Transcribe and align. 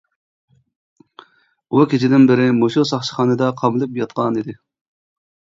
ئۇ 1.69 1.85
كېچىدىن 1.91 2.25
بېرى 2.31 2.47
مۇشۇ 2.63 2.87
ساقچىخانىدا 2.93 3.51
قامىلىپ 3.63 4.01
ياتقانىدى. 4.03 4.57